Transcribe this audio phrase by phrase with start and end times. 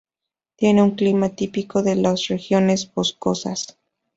[0.55, 3.77] Tiene un clima típico de las regiones boscosas.